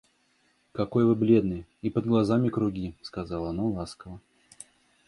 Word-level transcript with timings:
—Какой 0.71 1.05
вы 1.05 1.13
бледный, 1.13 1.67
и 1.83 1.91
под 1.91 2.07
глазами 2.07 2.49
круги,— 2.49 2.95
сказала 3.03 3.51
она 3.51 3.65
ласково. 3.65 4.19